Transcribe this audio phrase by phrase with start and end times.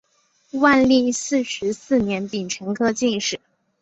[0.53, 3.39] 万历四十四年丙辰科进士。